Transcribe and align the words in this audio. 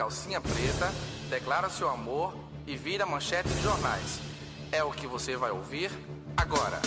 calcinha 0.00 0.40
preta, 0.40 0.92
declara 1.28 1.68
seu 1.68 1.88
amor 1.88 2.34
e 2.66 2.76
vira 2.76 3.06
manchete 3.06 3.48
de 3.48 3.62
jornais. 3.62 4.20
É 4.72 4.82
o 4.82 4.90
que 4.90 5.06
você 5.06 5.36
vai 5.36 5.50
ouvir 5.50 5.90
agora. 6.36 6.80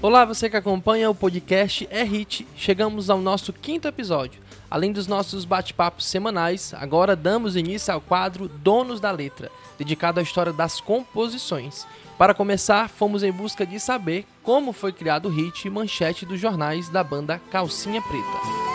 Olá, 0.00 0.24
você 0.24 0.48
que 0.48 0.56
acompanha 0.56 1.10
o 1.10 1.14
podcast 1.14 1.88
É 1.90 2.02
Hit. 2.02 2.46
Chegamos 2.56 3.10
ao 3.10 3.18
nosso 3.18 3.52
quinto 3.52 3.88
episódio. 3.88 4.40
Além 4.70 4.92
dos 4.92 5.06
nossos 5.06 5.44
bate-papos 5.44 6.06
semanais, 6.06 6.72
agora 6.74 7.16
damos 7.16 7.56
início 7.56 7.92
ao 7.92 8.00
quadro 8.00 8.48
Donos 8.48 9.00
da 9.00 9.10
Letra, 9.10 9.50
dedicado 9.76 10.20
à 10.20 10.22
história 10.22 10.52
das 10.52 10.80
composições. 10.80 11.86
Para 12.16 12.34
começar, 12.34 12.88
fomos 12.88 13.22
em 13.22 13.32
busca 13.32 13.66
de 13.66 13.80
saber 13.80 14.24
como 14.42 14.72
foi 14.72 14.92
criado 14.92 15.26
o 15.26 15.32
hit 15.32 15.68
manchete 15.68 16.24
dos 16.24 16.38
jornais 16.38 16.88
da 16.88 17.02
banda 17.02 17.40
Calcinha 17.50 18.00
Preta. 18.00 18.69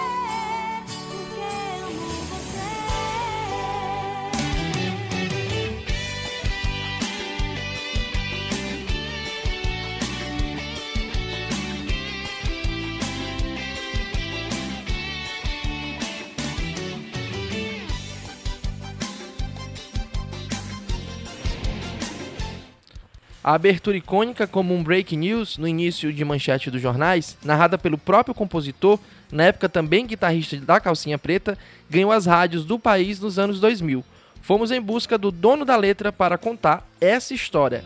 A 23.46 23.54
abertura 23.54 23.96
icônica 23.96 24.48
como 24.48 24.74
um 24.74 24.84
break 24.84 25.16
news 25.16 25.60
no 25.60 25.68
início 25.68 26.12
de 26.12 26.26
manchete 26.26 26.72
dos 26.72 26.82
jornais, 26.82 27.38
narrada 27.46 27.78
pelo 27.78 27.96
próprio 27.96 28.34
compositor, 28.34 28.98
na 29.32 29.44
época 29.44 29.70
também 29.70 30.08
guitarrista 30.08 30.58
da 30.58 30.80
Calcinha 30.80 31.20
Preta, 31.20 31.56
ganhou 31.88 32.12
as 32.12 32.26
rádios 32.26 32.66
do 32.66 32.80
país 32.80 33.20
nos 33.20 33.38
anos 33.38 33.60
2000. 33.60 34.04
Fomos 34.42 34.72
em 34.72 34.82
busca 34.82 35.16
do 35.16 35.30
dono 35.30 35.64
da 35.64 35.76
letra 35.76 36.12
para 36.12 36.40
contar 36.40 36.90
essa 37.00 37.36
história. 37.36 37.86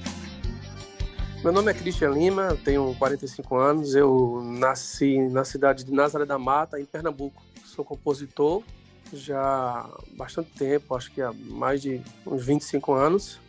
Meu 1.43 1.51
nome 1.51 1.71
é 1.71 1.73
Cristian 1.73 2.11
Lima, 2.11 2.57
tenho 2.63 2.95
45 2.97 3.57
anos, 3.57 3.95
eu 3.95 4.41
nasci 4.41 5.17
na 5.27 5.43
cidade 5.43 5.83
de 5.83 5.91
Nazaré 5.91 6.25
da 6.25 6.39
Mata, 6.39 6.79
em 6.79 6.85
Pernambuco. 6.85 7.43
Sou 7.65 7.83
compositor 7.83 8.63
já 9.11 9.41
há 9.41 9.89
bastante 10.15 10.51
tempo, 10.51 10.95
acho 10.95 11.11
que 11.11 11.21
há 11.21 11.33
mais 11.33 11.81
de 11.81 11.99
uns 12.25 12.45
25 12.45 12.93
anos 12.93 13.41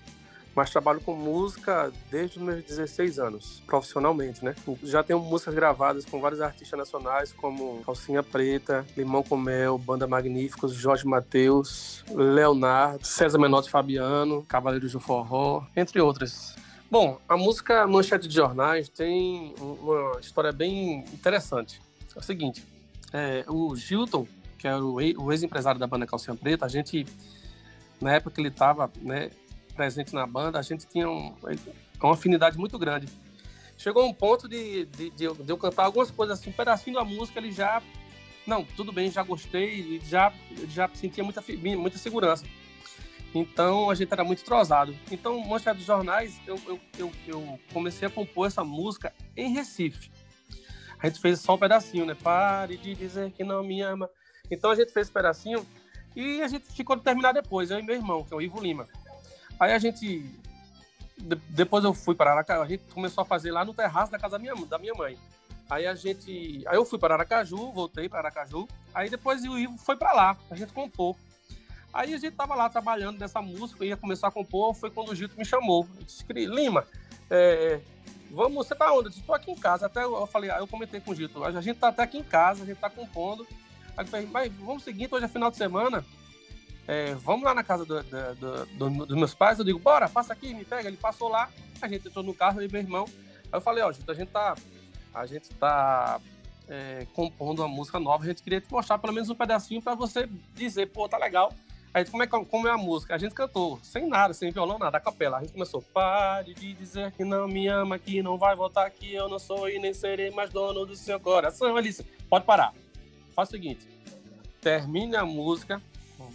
mas 0.54 0.70
trabalho 0.70 1.00
com 1.00 1.14
música 1.14 1.92
desde 2.10 2.38
os 2.38 2.44
meus 2.44 2.64
16 2.64 3.18
anos, 3.18 3.62
profissionalmente, 3.66 4.44
né? 4.44 4.54
Já 4.82 5.02
tenho 5.02 5.20
músicas 5.20 5.54
gravadas 5.54 6.04
com 6.04 6.20
vários 6.20 6.40
artistas 6.40 6.78
nacionais, 6.78 7.32
como 7.32 7.82
Calcinha 7.84 8.22
Preta, 8.22 8.84
Limão 8.96 9.22
com 9.22 9.36
Mel, 9.36 9.78
Banda 9.78 10.06
Magníficos, 10.06 10.74
Jorge 10.74 11.06
Mateus, 11.06 12.04
Leonardo, 12.10 13.06
César 13.06 13.38
Menotti 13.38 13.70
Fabiano, 13.70 14.44
Cavaleiros 14.48 14.92
do 14.92 15.00
Forró, 15.00 15.64
entre 15.76 16.00
outras. 16.00 16.54
Bom, 16.90 17.20
a 17.28 17.36
música 17.36 17.86
Manchete 17.86 18.26
de 18.26 18.34
Jornais 18.34 18.88
tem 18.88 19.54
uma 19.60 20.18
história 20.18 20.50
bem 20.50 21.04
interessante. 21.12 21.80
É 22.14 22.18
o 22.18 22.22
seguinte, 22.22 22.66
é, 23.12 23.44
o 23.48 23.76
Gilton, 23.76 24.26
que 24.58 24.66
era 24.66 24.84
o 24.84 25.32
ex-empresário 25.32 25.78
da 25.78 25.86
banda 25.86 26.04
Calcinha 26.04 26.36
Preta, 26.36 26.66
a 26.66 26.68
gente, 26.68 27.06
na 28.00 28.14
época 28.14 28.34
que 28.34 28.40
ele 28.40 28.48
estava 28.48 28.90
né, 29.00 29.30
presente 29.80 30.14
na 30.14 30.26
banda, 30.26 30.58
a 30.58 30.62
gente 30.62 30.86
tinha 30.86 31.08
um, 31.08 31.34
uma 32.02 32.12
afinidade 32.12 32.58
muito 32.58 32.78
grande. 32.78 33.08
Chegou 33.78 34.06
um 34.06 34.12
ponto 34.12 34.46
de, 34.46 34.84
de, 34.84 35.08
de, 35.08 35.24
eu, 35.24 35.34
de 35.34 35.50
eu 35.50 35.56
cantar 35.56 35.86
algumas 35.86 36.10
coisas 36.10 36.38
assim, 36.38 36.50
um 36.50 36.52
pedacinho 36.52 36.96
da 36.96 37.04
música, 37.04 37.38
ele 37.38 37.50
já. 37.50 37.82
Não, 38.46 38.62
tudo 38.62 38.92
bem, 38.92 39.10
já 39.10 39.22
gostei, 39.22 39.98
já, 40.04 40.34
já 40.68 40.86
sentia 40.92 41.24
muita, 41.24 41.42
muita 41.78 41.96
segurança. 41.96 42.44
Então 43.34 43.88
a 43.88 43.94
gente 43.94 44.12
era 44.12 44.22
muito 44.22 44.42
entrosado. 44.42 44.94
Então, 45.10 45.40
Manchete 45.40 45.78
dos 45.78 45.86
Jornais, 45.86 46.38
eu, 46.46 46.60
eu, 46.66 46.80
eu, 46.98 47.12
eu, 47.26 47.60
comecei 47.72 48.06
a 48.06 48.10
compor 48.10 48.48
essa 48.48 48.62
música 48.62 49.14
em 49.34 49.54
Recife. 49.54 50.10
A 50.98 51.06
gente 51.06 51.20
fez 51.20 51.40
só 51.40 51.54
um 51.54 51.58
pedacinho, 51.58 52.04
né? 52.04 52.14
Pare 52.14 52.76
de 52.76 52.94
dizer 52.94 53.32
que 53.32 53.42
não 53.42 53.62
me 53.62 53.80
ama. 53.80 54.10
Então 54.50 54.70
a 54.70 54.74
gente 54.74 54.92
fez 54.92 55.06
esse 55.06 55.12
pedacinho 55.12 55.66
e 56.14 56.42
a 56.42 56.48
gente 56.48 56.66
ficou 56.66 56.96
de 56.96 57.02
terminar 57.02 57.32
depois, 57.32 57.70
eu 57.70 57.78
e 57.78 57.82
meu 57.82 57.94
irmão, 57.94 58.22
que 58.24 58.34
é 58.34 58.36
o 58.36 58.42
Ivo 58.42 58.60
Lima. 58.60 58.86
Aí 59.60 59.72
a 59.72 59.78
gente. 59.78 60.24
depois 61.50 61.84
eu 61.84 61.92
fui 61.92 62.14
para 62.14 62.32
Aracaju, 62.32 62.62
a 62.62 62.66
gente 62.66 62.82
começou 62.94 63.20
a 63.20 63.26
fazer 63.26 63.52
lá 63.52 63.62
no 63.62 63.74
terraço 63.74 64.10
da 64.10 64.18
casa 64.18 64.38
da 64.38 64.38
minha, 64.38 64.54
da 64.66 64.78
minha 64.78 64.94
mãe. 64.94 65.18
Aí 65.68 65.86
a 65.86 65.94
gente. 65.94 66.64
Aí 66.66 66.76
eu 66.76 66.84
fui 66.86 66.98
para 66.98 67.14
Aracaju, 67.14 67.70
voltei 67.70 68.08
para 68.08 68.20
Aracaju. 68.20 68.66
Aí 68.94 69.10
depois 69.10 69.44
o 69.44 69.58
Ivo 69.58 69.76
foi 69.76 69.96
para 69.96 70.14
lá, 70.14 70.36
a 70.50 70.56
gente 70.56 70.72
compor. 70.72 71.14
Aí 71.92 72.14
a 72.14 72.18
gente 72.18 72.34
tava 72.34 72.54
lá 72.54 72.70
trabalhando 72.70 73.18
nessa 73.18 73.42
música, 73.42 73.84
ia 73.84 73.96
começar 73.96 74.28
a 74.28 74.30
compor, 74.30 74.74
foi 74.74 74.90
quando 74.90 75.10
o 75.10 75.14
Gito 75.14 75.36
me 75.36 75.44
chamou. 75.44 75.86
Eu 75.98 76.04
disse, 76.04 76.24
Lima, 76.32 76.86
é, 77.28 77.80
vamos, 78.30 78.66
você 78.66 78.74
tá 78.74 78.92
onde? 78.92 79.06
Eu 79.06 79.10
disse, 79.10 79.22
tô 79.22 79.34
aqui 79.34 79.50
em 79.50 79.56
casa. 79.56 79.86
Até 79.86 80.04
eu 80.04 80.26
falei, 80.26 80.50
eu 80.50 80.66
comentei 80.66 81.00
com 81.00 81.10
o 81.10 81.14
Gito, 81.14 81.44
a 81.44 81.60
gente 81.60 81.78
tá 81.78 81.88
até 81.88 82.02
aqui 82.02 82.16
em 82.16 82.24
casa, 82.24 82.62
a 82.62 82.66
gente 82.66 82.78
tá 82.78 82.88
compondo. 82.88 83.46
Aí 83.96 84.04
eu 84.04 84.08
falei, 84.08 84.26
mas 84.26 84.52
vamos 84.54 84.84
seguir, 84.84 85.08
hoje 85.10 85.24
é 85.24 85.28
final 85.28 85.50
de 85.50 85.56
semana 85.56 86.02
é, 86.88 87.14
vamos 87.14 87.44
lá 87.44 87.54
na 87.54 87.62
casa 87.62 87.84
do, 87.84 88.02
do, 88.02 88.66
do, 88.66 89.06
dos 89.06 89.16
meus 89.16 89.34
pais, 89.34 89.58
eu 89.58 89.64
digo, 89.64 89.78
bora, 89.78 90.08
passa 90.08 90.32
aqui, 90.32 90.52
me 90.54 90.64
pega. 90.64 90.88
Ele 90.88 90.96
passou 90.96 91.28
lá, 91.28 91.48
a 91.80 91.88
gente 91.88 92.08
entrou 92.08 92.24
no 92.24 92.34
carro, 92.34 92.62
e 92.62 92.68
meu 92.68 92.80
irmão. 92.80 93.04
Aí 93.44 93.58
eu 93.58 93.60
falei, 93.60 93.82
ó, 93.82 93.92
gente, 93.92 94.10
a 94.10 94.14
gente 94.14 94.28
tá, 94.30 94.54
a 95.14 95.26
gente 95.26 95.48
tá 95.50 96.20
é, 96.68 97.06
compondo 97.14 97.60
uma 97.60 97.68
música 97.68 97.98
nova, 97.98 98.24
a 98.24 98.26
gente 98.26 98.42
queria 98.42 98.60
te 98.60 98.70
mostrar 98.72 98.98
pelo 98.98 99.12
menos 99.12 99.28
um 99.28 99.34
pedacinho 99.34 99.82
para 99.82 99.94
você 99.94 100.28
dizer, 100.54 100.86
pô, 100.86 101.08
tá 101.08 101.18
legal. 101.18 101.52
Aí 101.92 102.04
como 102.04 102.22
é, 102.22 102.26
como 102.28 102.68
é 102.68 102.70
a 102.70 102.78
música? 102.78 103.16
A 103.16 103.18
gente 103.18 103.34
cantou, 103.34 103.80
sem 103.82 104.08
nada, 104.08 104.32
sem 104.32 104.52
violão, 104.52 104.78
nada, 104.78 104.96
a 104.96 105.00
capela. 105.00 105.38
A 105.38 105.40
gente 105.40 105.52
começou, 105.52 105.82
pare 105.82 106.54
de 106.54 106.72
dizer 106.72 107.10
que 107.12 107.24
não 107.24 107.48
me 107.48 107.66
ama, 107.66 107.98
que 107.98 108.22
não 108.22 108.38
vai 108.38 108.54
voltar 108.54 108.86
aqui, 108.86 109.12
eu 109.12 109.28
não 109.28 109.40
sou 109.40 109.68
e 109.68 109.78
nem 109.80 109.92
serei 109.92 110.30
mais 110.30 110.50
dono 110.50 110.86
do 110.86 110.94
seu 110.94 111.18
coração. 111.18 111.76
Ele 111.76 111.88
disse, 111.88 112.04
pode 112.28 112.44
parar. 112.44 112.72
Faz 113.34 113.48
o 113.48 113.52
seguinte, 113.52 113.88
termine 114.60 115.16
a 115.16 115.24
música, 115.24 115.82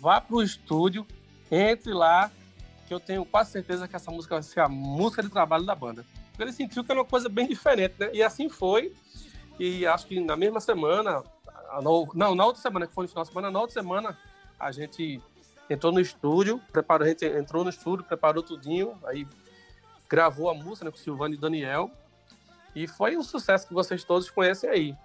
vá 0.06 0.22
para 0.22 0.36
o 0.36 0.44
estúdio, 0.44 1.04
entre 1.50 1.92
lá, 1.92 2.30
que 2.88 2.94
eu 2.94 3.00
tenho 3.00 3.26
quase 3.26 3.50
certeza 3.50 3.88
que 3.88 3.96
essa 3.96 4.12
música 4.12 4.36
vai 4.36 4.44
ser 4.44 4.60
a 4.60 4.70
música 4.70 5.24
de 5.24 5.30
trabalho 5.30 5.66
da 5.66 5.74
banda. 5.74 6.06
Ele 6.38 6.54
sentiu 6.54 6.84
que 6.84 6.92
era 6.92 7.02
uma 7.02 7.08
coisa 7.08 7.28
bem 7.28 7.48
diferente, 7.48 7.96
né? 7.98 8.12
E 8.14 8.22
assim 8.22 8.48
foi. 8.48 8.94
E 9.60 9.84
acho 9.88 10.06
que 10.06 10.20
na 10.20 10.36
mesma 10.36 10.60
semana, 10.60 11.24
não, 12.14 12.36
na 12.36 12.46
outra 12.46 12.62
semana, 12.62 12.86
que 12.86 12.94
foi 12.94 13.06
no 13.06 13.10
final 13.10 13.24
de 13.24 13.30
semana, 13.30 13.50
na 13.50 13.60
outra 13.60 13.74
semana, 13.74 14.16
a 14.60 14.72
gente 14.72 15.20
entrou 15.68 15.92
no 15.92 16.00
estúdio, 16.00 16.62
preparou, 16.72 17.08
a 17.08 17.10
gente 17.10 17.26
entrou 17.26 17.64
no 17.64 17.72
estúdio, 17.72 18.06
preparou 18.06 18.44
tudinho, 18.44 18.96
aí 19.06 19.28
gravou 20.08 20.52
a 20.52 20.54
música 20.54 20.86
né, 20.86 20.92
com 20.92 20.98
o 20.98 21.00
Silvano 21.00 21.34
e 21.34 21.38
Daniel. 21.38 21.90
E 22.76 22.88
foi 22.88 23.18
um 23.18 23.24
sucesso 23.24 23.68
que 23.68 23.74
vocês 23.74 24.04
todos 24.04 24.30
conhecem 24.30 24.70
aí. 24.70 24.96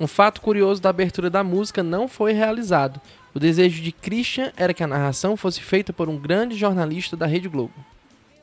Um 0.00 0.06
fato 0.06 0.40
curioso 0.40 0.80
da 0.80 0.90
abertura 0.90 1.28
da 1.28 1.42
música 1.42 1.82
não 1.82 2.06
foi 2.06 2.32
realizado. 2.32 3.00
O 3.34 3.40
desejo 3.40 3.82
de 3.82 3.90
Christian 3.90 4.52
era 4.56 4.72
que 4.72 4.82
a 4.82 4.86
narração 4.86 5.36
fosse 5.36 5.60
feita 5.60 5.92
por 5.92 6.08
um 6.08 6.16
grande 6.16 6.56
jornalista 6.56 7.16
da 7.16 7.26
Rede 7.26 7.48
Globo. 7.48 7.74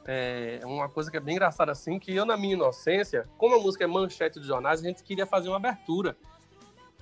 É 0.06 0.60
uma 0.66 0.88
coisa 0.88 1.10
que 1.10 1.18
é 1.18 1.20
bem 1.20 1.36
engraçada 1.36 1.72
assim, 1.72 1.98
que 1.98 2.14
eu 2.14 2.26
na 2.26 2.38
minha 2.38 2.54
inocência, 2.54 3.28
como 3.38 3.56
a 3.56 3.60
música 3.60 3.84
é 3.84 3.88
manchete 3.88 4.40
de 4.40 4.46
jornais, 4.46 4.82
a 4.82 4.84
gente 4.84 5.04
queria 5.04 5.26
fazer 5.26 5.48
uma 5.48 5.58
abertura. 5.58 6.16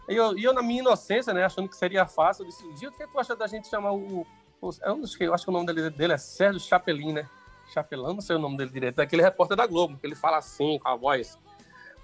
E 0.07 0.15
eu, 0.15 0.37
eu 0.37 0.53
na 0.53 0.61
minha 0.61 0.81
inocência, 0.81 1.33
né, 1.33 1.43
achando 1.43 1.67
que 1.67 1.75
seria 1.75 2.05
fácil, 2.05 2.43
eu 2.43 2.49
disse, 2.49 2.63
Gil, 2.77 2.89
o 2.89 2.93
que, 2.93 3.03
é 3.03 3.07
tu 3.07 3.19
acha 3.19 3.35
da 3.35 3.47
gente 3.47 3.67
chamar 3.67 3.91
o... 3.91 4.25
o 4.61 4.69
eu, 4.83 4.97
não 4.97 5.07
sei, 5.07 5.27
eu 5.27 5.33
acho 5.33 5.43
que 5.43 5.49
o 5.49 5.53
nome 5.53 5.65
dele, 5.65 5.89
dele 5.89 6.13
é 6.13 6.17
Sérgio 6.17 6.61
Chapelin, 6.61 7.13
né? 7.13 7.29
Chapelin, 7.73 8.13
não 8.13 8.21
sei 8.21 8.35
o 8.35 8.39
nome 8.39 8.55
dele 8.55 8.69
direito, 8.69 8.95
daquele 8.95 9.21
repórter 9.21 9.57
da 9.57 9.65
Globo, 9.65 9.97
que 9.97 10.05
ele 10.05 10.15
fala 10.15 10.37
assim, 10.37 10.77
com 10.79 10.87
a 10.87 10.95
voz 10.95 11.37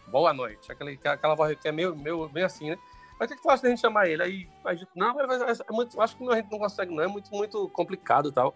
boa 0.10 0.34
noite. 0.34 0.72
Aquela, 0.72 0.92
aquela 0.92 1.36
voz 1.36 1.58
que 1.60 1.68
é 1.68 1.72
meio, 1.72 1.96
meio 1.96 2.28
bem 2.30 2.44
assim, 2.44 2.72
né? 2.72 2.78
Mas 3.20 3.28
o 3.28 3.30
que, 3.32 3.38
que 3.38 3.44
tu 3.44 3.50
acha 3.50 3.64
da 3.64 3.70
gente 3.70 3.82
chamar 3.82 4.08
ele? 4.08 4.24
Aí 4.24 4.50
a 4.66 4.74
gente, 4.74 4.90
não, 4.96 5.14
mas 5.14 5.60
é 5.60 5.72
muito, 5.72 6.00
acho 6.02 6.16
que 6.16 6.24
a 6.30 6.36
gente 6.36 6.52
não 6.52 6.60
consegue, 6.60 6.94
não, 6.94 7.04
é 7.04 7.08
muito, 7.08 7.30
muito 7.36 7.68
complicado 7.70 8.30
e 8.30 8.32
tal. 8.32 8.56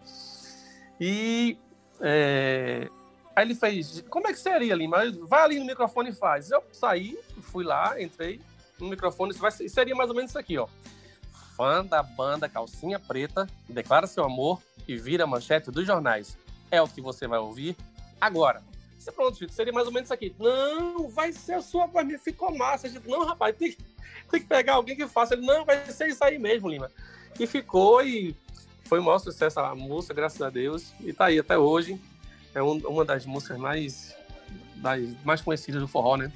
E 0.99 1.57
é, 1.99 2.89
aí 3.35 3.45
ele 3.45 3.55
fez, 3.55 4.03
como 4.09 4.27
é 4.27 4.31
que 4.31 4.39
seria 4.39 4.73
ali? 4.73 4.87
Mas 4.87 5.15
vai 5.17 5.43
ali 5.43 5.59
no 5.59 5.65
microfone 5.65 6.11
e 6.11 6.13
faz. 6.13 6.49
Eu 6.49 6.63
saí, 6.71 7.17
fui 7.41 7.65
lá, 7.65 8.01
entrei 8.01 8.39
no 8.79 8.87
microfone, 8.87 9.33
vai, 9.33 9.51
seria 9.51 9.95
mais 9.95 10.09
ou 10.09 10.15
menos 10.15 10.31
isso 10.31 10.39
aqui, 10.39 10.57
ó. 10.57 10.67
Fã 11.57 11.85
da 11.85 12.01
banda 12.01 12.49
Calcinha 12.49 12.99
Preta, 12.99 13.47
declara 13.69 14.07
seu 14.07 14.23
amor 14.23 14.61
e 14.87 14.97
vira 14.97 15.27
manchete 15.27 15.69
dos 15.71 15.85
jornais. 15.85 16.37
É 16.71 16.81
o 16.81 16.87
que 16.87 17.01
você 17.01 17.27
vai 17.27 17.37
ouvir 17.37 17.75
agora. 18.19 18.63
Pronto, 19.11 19.37
filho, 19.37 19.51
seria 19.51 19.73
mais 19.73 19.87
ou 19.87 19.93
menos 19.93 20.07
isso 20.07 20.13
aqui. 20.13 20.35
Não, 20.39 21.07
vai 21.09 21.31
ser 21.31 21.53
a 21.53 21.61
sua 21.61 21.85
voz, 21.85 22.07
ficou 22.21 22.55
massa. 22.55 22.87
Gente, 22.87 23.07
não, 23.07 23.25
rapaz, 23.25 23.55
tem, 23.55 23.75
tem 24.29 24.41
que 24.41 24.47
pegar 24.47 24.73
alguém 24.73 24.95
que 24.95 25.07
faça. 25.07 25.33
Ele, 25.33 25.45
não, 25.45 25.65
vai 25.65 25.85
ser 25.91 26.07
isso 26.07 26.23
aí 26.23 26.37
mesmo, 26.37 26.69
Lima. 26.69 26.91
E 27.39 27.47
ficou 27.47 28.03
e 28.03 28.35
foi 28.85 28.99
um 28.99 29.03
maior 29.03 29.19
sucesso 29.19 29.59
a 29.59 29.73
música, 29.73 30.13
graças 30.13 30.41
a 30.41 30.49
Deus. 30.49 30.93
E 30.99 31.13
tá 31.13 31.25
aí 31.25 31.39
até 31.39 31.57
hoje. 31.57 31.99
É 32.53 32.61
um, 32.61 32.77
uma 32.87 33.03
das 33.03 33.25
músicas 33.25 33.57
mais, 33.57 34.15
das 34.75 35.01
mais 35.23 35.41
conhecidas 35.41 35.81
do 35.81 35.87
forró, 35.87 36.17
né? 36.17 36.31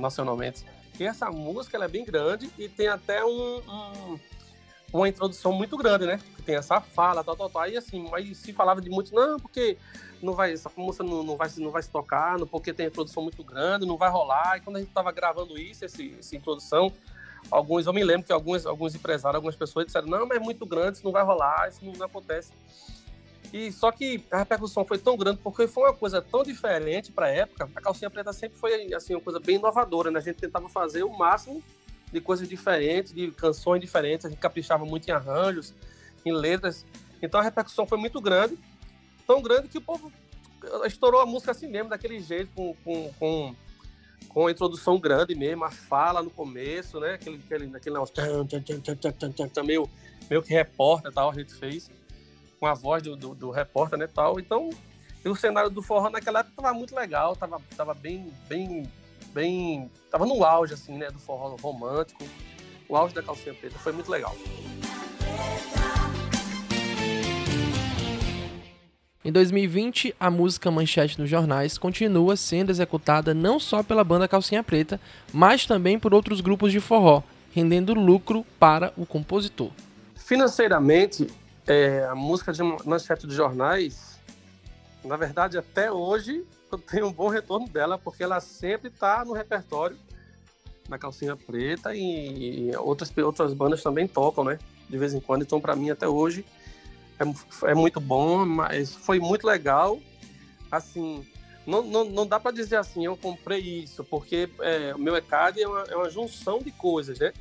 Nacionalmente. 0.00 0.64
E 0.98 1.04
essa 1.04 1.30
música 1.30 1.76
ela 1.76 1.86
é 1.86 1.88
bem 1.88 2.04
grande 2.04 2.50
e 2.58 2.68
tem 2.68 2.88
até 2.88 3.24
um, 3.24 3.58
um 3.58 4.18
uma 4.92 5.08
introdução 5.08 5.52
muito 5.52 5.76
grande, 5.76 6.04
né? 6.04 6.20
Que 6.36 6.42
tem 6.42 6.54
essa 6.56 6.80
fala, 6.80 7.24
tal, 7.24 7.34
tal, 7.34 7.48
tal. 7.48 7.68
E 7.68 7.76
assim, 7.76 8.06
mas 8.10 8.36
se 8.36 8.52
falava 8.52 8.80
de 8.80 8.90
muito, 8.90 9.14
não, 9.14 9.38
porque 9.38 9.78
não 10.22 10.34
vai, 10.34 10.52
essa 10.52 10.70
música 10.76 11.02
não, 11.02 11.22
não, 11.22 11.36
vai, 11.36 11.48
não 11.56 11.70
vai 11.70 11.82
se 11.82 11.90
tocar, 11.90 12.38
não, 12.38 12.46
porque 12.46 12.72
tem 12.72 12.86
introdução 12.86 13.22
muito 13.22 13.42
grande, 13.42 13.86
não 13.86 13.96
vai 13.96 14.10
rolar. 14.10 14.58
E 14.58 14.60
quando 14.60 14.76
a 14.76 14.80
gente 14.80 14.92
tava 14.92 15.10
gravando 15.10 15.58
isso, 15.58 15.84
esse, 15.84 16.14
essa 16.18 16.36
introdução, 16.36 16.92
alguns, 17.50 17.86
eu 17.86 17.92
me 17.92 18.04
lembro 18.04 18.26
que 18.26 18.32
alguns, 18.32 18.66
alguns 18.66 18.94
empresários, 18.94 19.36
algumas 19.36 19.56
pessoas 19.56 19.86
disseram, 19.86 20.08
não, 20.08 20.26
mas 20.26 20.36
é 20.36 20.40
muito 20.40 20.66
grande, 20.66 20.98
isso 20.98 21.04
não 21.04 21.12
vai 21.12 21.24
rolar, 21.24 21.68
isso 21.68 21.84
não, 21.84 21.92
não 21.92 22.06
acontece. 22.06 22.52
E 23.52 23.70
só 23.70 23.92
que 23.92 24.24
a 24.30 24.38
repercussão 24.38 24.84
foi 24.84 24.96
tão 24.98 25.16
grande 25.16 25.38
porque 25.42 25.66
foi 25.66 25.84
uma 25.84 25.94
coisa 25.94 26.22
tão 26.22 26.42
diferente 26.42 27.12
para 27.12 27.26
a 27.26 27.30
época. 27.30 27.68
A 27.76 27.80
calcinha 27.80 28.10
preta 28.10 28.32
sempre 28.32 28.58
foi 28.58 28.92
assim 28.94 29.14
uma 29.14 29.20
coisa 29.20 29.38
bem 29.38 29.56
inovadora, 29.56 30.10
né? 30.10 30.18
A 30.18 30.22
gente 30.22 30.36
tentava 30.36 30.70
fazer 30.70 31.02
o 31.02 31.10
máximo 31.10 31.62
de 32.12 32.20
coisas 32.20 32.48
diferentes, 32.48 33.12
de 33.12 33.30
canções 33.30 33.80
diferentes, 33.80 34.26
a 34.26 34.28
gente 34.28 34.38
caprichava 34.38 34.84
muito 34.84 35.08
em 35.08 35.12
arranjos, 35.12 35.74
em 36.24 36.32
letras. 36.32 36.84
Então 37.22 37.40
a 37.40 37.42
repercussão 37.42 37.86
foi 37.86 37.98
muito 37.98 38.20
grande, 38.20 38.58
tão 39.26 39.40
grande 39.40 39.68
que 39.68 39.78
o 39.78 39.80
povo 39.80 40.12
estourou 40.84 41.20
a 41.20 41.26
música 41.26 41.52
assim 41.52 41.66
mesmo, 41.66 41.90
daquele 41.90 42.20
jeito, 42.20 42.50
com, 42.54 42.74
com, 42.84 43.12
com, 43.18 43.56
com 44.28 44.50
introdução 44.50 44.98
grande 44.98 45.34
mesmo, 45.34 45.64
a 45.64 45.70
fala 45.70 46.22
no 46.22 46.30
começo, 46.30 47.00
né? 47.00 47.14
Aquele, 47.14 47.40
aquele, 47.44 47.76
aquele 47.76 47.94
negócio 47.94 48.14
meio, 49.64 49.88
meio 50.28 50.42
que 50.42 50.52
repórter 50.52 51.12
tal, 51.12 51.30
a 51.30 51.34
gente 51.34 51.54
fez 51.54 51.90
com 52.60 52.66
a 52.66 52.74
voz 52.74 53.02
do, 53.02 53.16
do, 53.16 53.34
do 53.34 53.50
repórter, 53.50 53.98
né, 53.98 54.06
tal. 54.06 54.38
Então, 54.38 54.70
o 55.24 55.34
cenário 55.34 55.68
do 55.68 55.82
forró 55.82 56.08
naquela 56.10 56.40
época 56.40 56.62
tava 56.62 56.72
muito 56.72 56.94
legal, 56.94 57.34
tava, 57.34 57.60
tava 57.76 57.92
bem, 57.92 58.32
bem, 58.48 58.88
bem, 59.32 59.90
tava 60.10 60.26
no 60.26 60.44
auge, 60.44 60.74
assim, 60.74 60.96
né, 60.96 61.10
do 61.10 61.18
forró 61.18 61.56
romântico, 61.56 62.24
o 62.88 62.96
auge 62.96 63.14
da 63.14 63.22
calcinha 63.22 63.54
preta, 63.54 63.78
foi 63.78 63.92
muito 63.92 64.10
legal. 64.10 64.34
Em 69.24 69.30
2020, 69.30 70.16
a 70.18 70.28
música 70.30 70.68
Manchete 70.68 71.20
nos 71.20 71.30
jornais 71.30 71.78
continua 71.78 72.36
sendo 72.36 72.70
executada 72.70 73.32
não 73.32 73.60
só 73.60 73.80
pela 73.80 74.02
banda 74.02 74.26
Calcinha 74.26 74.64
Preta, 74.64 75.00
mas 75.32 75.64
também 75.64 75.96
por 75.96 76.12
outros 76.12 76.40
grupos 76.40 76.72
de 76.72 76.80
forró, 76.80 77.22
rendendo 77.52 77.94
lucro 77.94 78.44
para 78.58 78.92
o 78.96 79.06
compositor. 79.06 79.70
Financeiramente, 80.16 81.28
é, 81.68 82.04
a 82.10 82.16
música 82.16 82.52
de 82.52 82.64
manchete 82.84 83.24
dos 83.24 83.36
jornais, 83.36 84.18
na 85.04 85.16
verdade, 85.16 85.56
até 85.56 85.90
hoje 85.90 86.44
tenho 86.78 87.06
um 87.06 87.12
bom 87.12 87.28
retorno 87.28 87.68
dela, 87.68 87.98
porque 87.98 88.22
ela 88.22 88.40
sempre 88.40 88.88
está 88.88 89.24
no 89.24 89.32
repertório 89.32 89.96
na 90.88 90.98
calcinha 90.98 91.36
preta 91.36 91.94
e, 91.94 92.70
outras, 92.76 93.16
outras 93.18 93.54
bandas 93.54 93.82
também 93.82 94.06
tocam, 94.06 94.44
né? 94.44 94.58
De 94.88 94.98
vez 94.98 95.14
em 95.14 95.20
quando. 95.20 95.42
Então, 95.42 95.60
para 95.60 95.76
mim, 95.76 95.90
até 95.90 96.06
hoje, 96.06 96.44
é, 97.18 97.70
é, 97.70 97.74
muito 97.74 98.00
bom, 98.00 98.44
mas 98.44 98.94
foi 98.94 99.18
muito 99.18 99.46
legal. 99.46 99.98
Assim, 100.70 101.26
não, 101.66 101.82
não, 101.82 102.04
não 102.04 102.26
dá 102.26 102.38
para 102.40 102.50
dizer 102.50 102.76
assim, 102.76 103.04
eu 103.04 103.16
comprei 103.16 103.60
isso, 103.60 104.04
porque 104.04 104.48
é, 104.60 104.94
o 104.94 104.98
meu 104.98 105.16
ECAD 105.16 105.62
é 105.62 105.68
uma, 105.68 105.82
é 105.82 105.96
uma 105.96 106.10
junção 106.10 106.58
de 106.58 106.70
coisas, 106.70 107.18
né? 107.18 107.32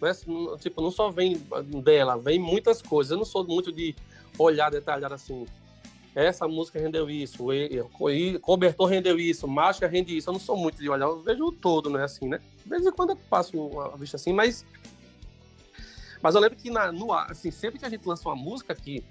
Não 0.00 0.08
é, 0.08 0.58
tipo, 0.58 0.80
não 0.80 0.90
só 0.90 1.10
vem 1.10 1.36
dela, 1.82 2.16
vem 2.16 2.38
muitas 2.38 2.80
coisas. 2.80 3.10
Eu 3.10 3.18
não 3.18 3.24
sou 3.24 3.44
muito 3.44 3.72
de 3.72 3.94
olhar 4.38 4.70
detalhado 4.70 5.14
assim. 5.14 5.46
Essa 6.14 6.46
música 6.46 6.78
rendeu 6.78 7.10
isso, 7.10 7.48
o 7.50 8.40
cobertor 8.40 8.86
rendeu 8.86 9.18
isso, 9.18 9.48
máscara 9.48 9.90
rende 9.90 10.16
isso. 10.16 10.30
Eu 10.30 10.34
não 10.34 10.40
sou 10.40 10.56
muito 10.56 10.78
de 10.78 10.88
olhar, 10.88 11.06
eu 11.06 11.20
vejo 11.20 11.46
o 11.46 11.52
todo, 11.52 11.90
né? 11.90 12.04
Assim, 12.04 12.28
né? 12.28 12.40
De 12.62 12.70
vez 12.70 12.86
em 12.86 12.92
quando 12.92 13.10
eu 13.10 13.16
passo 13.16 13.80
a 13.80 13.96
vista 13.96 14.16
assim, 14.16 14.32
mas. 14.32 14.64
Mas 16.22 16.34
eu 16.34 16.40
lembro 16.40 16.56
que 16.56 16.70
na, 16.70 16.92
no, 16.92 17.12
assim, 17.12 17.50
sempre 17.50 17.78
que 17.78 17.84
a 17.84 17.88
gente 17.88 18.06
lança 18.06 18.28
uma 18.28 18.36
música 18.36 18.74
que, 18.74 19.04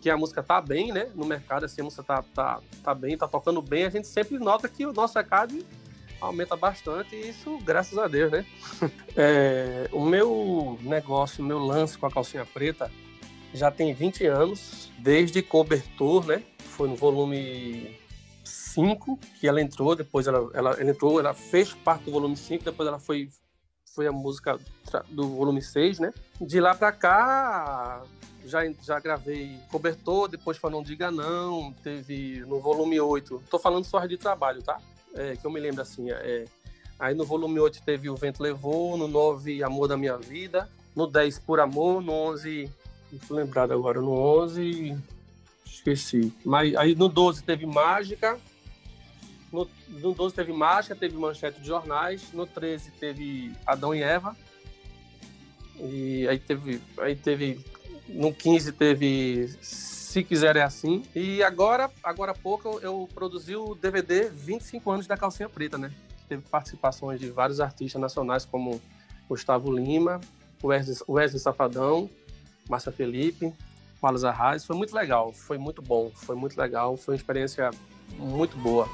que 0.00 0.10
a 0.10 0.16
música 0.16 0.42
tá 0.42 0.60
bem, 0.60 0.92
né? 0.92 1.10
No 1.14 1.24
mercado, 1.24 1.64
assim, 1.64 1.80
a 1.80 1.84
música 1.84 2.02
tá, 2.02 2.22
tá, 2.34 2.60
tá 2.84 2.94
bem, 2.94 3.16
tá 3.16 3.26
tocando 3.26 3.62
bem, 3.62 3.84
a 3.84 3.90
gente 3.90 4.06
sempre 4.06 4.38
nota 4.38 4.68
que 4.68 4.84
o 4.84 4.92
nosso 4.92 5.14
mercado 5.14 5.64
aumenta 6.20 6.54
bastante 6.54 7.16
e 7.16 7.30
isso, 7.30 7.58
graças 7.64 7.98
a 7.98 8.06
Deus, 8.06 8.30
né? 8.30 8.46
É, 9.14 9.90
o 9.92 10.06
meu 10.06 10.78
negócio, 10.80 11.44
o 11.44 11.46
meu 11.46 11.58
lance 11.58 11.98
com 11.98 12.06
a 12.06 12.10
calcinha 12.10 12.46
preta 12.46 12.90
já 13.52 13.70
tem 13.70 13.92
20 13.92 14.26
anos, 14.26 14.90
desde 14.98 15.42
cobertor, 15.42 16.26
né? 16.26 16.42
Foi 16.58 16.88
no 16.88 16.96
volume 16.96 17.98
5 18.44 19.18
que 19.38 19.46
ela 19.46 19.60
entrou, 19.60 19.94
depois 19.94 20.26
ela, 20.26 20.50
ela, 20.54 20.70
ela 20.78 20.90
entrou, 20.90 21.20
ela 21.20 21.34
fez 21.34 21.72
parte 21.72 22.04
do 22.04 22.12
volume 22.12 22.36
5, 22.36 22.64
depois 22.64 22.88
ela 22.88 22.98
foi 22.98 23.28
foi 23.94 24.06
a 24.06 24.12
música 24.12 24.58
do 25.10 25.28
volume 25.28 25.60
6, 25.60 25.98
né? 25.98 26.14
De 26.40 26.58
lá 26.60 26.74
pra 26.74 26.90
cá, 26.90 28.02
já, 28.46 28.60
já 28.82 28.98
gravei 28.98 29.58
Cobertor, 29.70 30.28
depois 30.28 30.56
foi 30.56 30.70
Não 30.70 30.82
Diga 30.82 31.10
Não, 31.10 31.74
teve 31.82 32.42
no 32.46 32.58
volume 32.58 32.98
8. 32.98 33.42
Tô 33.50 33.58
falando 33.58 33.84
só 33.84 34.04
de 34.06 34.16
trabalho, 34.16 34.62
tá? 34.62 34.80
é, 35.14 35.36
que 35.36 35.46
eu 35.46 35.50
me 35.50 35.60
lembro 35.60 35.82
assim, 35.82 36.10
é, 36.10 36.44
aí 36.98 37.14
no 37.14 37.24
volume 37.24 37.58
8 37.60 37.82
teve 37.82 38.08
O 38.08 38.16
Vento 38.16 38.42
Levou, 38.42 38.96
no 38.96 39.08
9 39.08 39.62
Amor 39.62 39.88
da 39.88 39.96
Minha 39.96 40.16
Vida, 40.16 40.68
no 40.94 41.06
10 41.06 41.38
Por 41.40 41.60
Amor, 41.60 42.02
no 42.02 42.12
11, 42.12 42.70
não 43.12 43.36
lembrado 43.36 43.72
agora, 43.72 44.00
no 44.00 44.12
11, 44.12 44.96
esqueci, 45.66 46.32
mas 46.44 46.74
aí 46.76 46.94
no 46.94 47.08
12 47.08 47.42
teve 47.42 47.66
Mágica, 47.66 48.38
no, 49.52 49.68
no 49.88 50.14
12 50.14 50.34
teve 50.34 50.52
Mágica, 50.52 50.96
teve 50.96 51.16
Manchete 51.16 51.60
de 51.60 51.66
Jornais, 51.66 52.32
no 52.32 52.46
13 52.46 52.90
teve 52.92 53.52
Adão 53.66 53.94
e 53.94 54.02
Eva, 54.02 54.36
e 55.78 56.26
aí 56.28 56.38
teve, 56.38 56.80
aí 56.98 57.14
teve 57.14 57.60
no 58.08 58.32
15 58.32 58.72
teve 58.72 59.48
se 59.60 60.22
quiser 60.22 60.56
é 60.56 60.62
assim. 60.62 61.02
E 61.14 61.42
agora, 61.42 61.90
agora 62.02 62.32
há 62.32 62.34
pouco, 62.34 62.68
eu, 62.68 62.80
eu 62.80 63.08
produzi 63.14 63.56
o 63.56 63.74
DVD 63.74 64.28
25 64.28 64.90
anos 64.90 65.06
da 65.06 65.16
Calcinha 65.16 65.48
Preta, 65.48 65.78
né? 65.78 65.90
Teve 66.28 66.42
participações 66.42 67.18
de 67.18 67.30
vários 67.30 67.60
artistas 67.60 68.00
nacionais, 68.00 68.44
como 68.44 68.78
Gustavo 69.26 69.72
Lima, 69.72 70.20
Wesley, 70.62 70.98
Wesley 71.08 71.40
Safadão, 71.40 72.10
Márcia 72.68 72.92
Felipe, 72.92 73.52
Wallace 74.02 74.26
Arraes. 74.26 74.64
Foi 74.64 74.76
muito 74.76 74.94
legal, 74.94 75.32
foi 75.32 75.58
muito 75.58 75.80
bom, 75.82 76.10
foi 76.14 76.36
muito 76.36 76.56
legal, 76.56 76.96
foi 76.96 77.14
uma 77.14 77.18
experiência 77.18 77.70
muito 78.18 78.56
boa. 78.56 78.88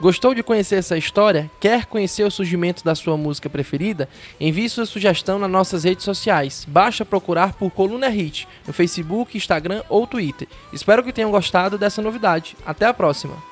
Gostou 0.00 0.34
de 0.34 0.42
conhecer 0.42 0.76
essa 0.76 0.96
história? 0.96 1.50
Quer 1.60 1.84
conhecer 1.84 2.24
o 2.24 2.30
surgimento 2.30 2.82
da 2.82 2.94
sua 2.94 3.18
música 3.18 3.50
preferida? 3.50 4.08
Envie 4.40 4.66
sua 4.66 4.86
sugestão 4.86 5.38
nas 5.38 5.50
nossas 5.50 5.84
redes 5.84 6.04
sociais. 6.04 6.66
Basta 6.66 7.04
procurar 7.04 7.52
por 7.52 7.70
Coluna 7.70 8.08
Hit 8.08 8.48
no 8.66 8.72
Facebook, 8.72 9.36
Instagram 9.36 9.82
ou 9.90 10.06
Twitter. 10.06 10.48
Espero 10.72 11.04
que 11.04 11.12
tenham 11.12 11.30
gostado 11.30 11.76
dessa 11.76 12.00
novidade. 12.00 12.56
Até 12.64 12.86
a 12.86 12.94
próxima! 12.94 13.49